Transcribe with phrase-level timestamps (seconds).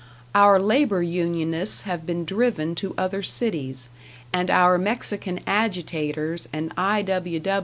[0.33, 3.89] Our labor unionists have been driven to other cities,
[4.33, 7.03] and our Mexican agitators and I.